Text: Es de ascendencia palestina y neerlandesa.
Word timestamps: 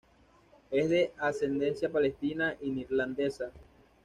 Es 0.71 0.89
de 0.89 1.13
ascendencia 1.19 1.91
palestina 1.91 2.55
y 2.59 2.71
neerlandesa. 2.71 3.51